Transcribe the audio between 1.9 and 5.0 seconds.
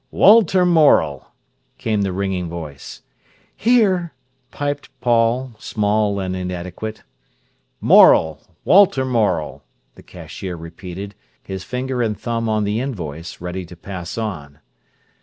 the ringing voice. "Here!" piped